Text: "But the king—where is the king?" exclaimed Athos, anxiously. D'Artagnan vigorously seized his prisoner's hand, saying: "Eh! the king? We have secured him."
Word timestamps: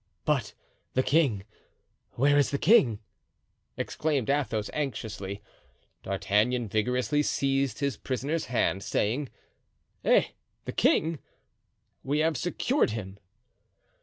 "But 0.25 0.55
the 0.95 1.03
king—where 1.03 2.35
is 2.35 2.49
the 2.49 2.57
king?" 2.57 3.01
exclaimed 3.77 4.31
Athos, 4.31 4.67
anxiously. 4.73 5.43
D'Artagnan 6.01 6.69
vigorously 6.69 7.21
seized 7.21 7.81
his 7.81 7.97
prisoner's 7.97 8.45
hand, 8.45 8.81
saying: 8.81 9.29
"Eh! 10.03 10.29
the 10.65 10.71
king? 10.73 11.19
We 12.03 12.17
have 12.17 12.35
secured 12.35 12.89
him." 12.89 13.19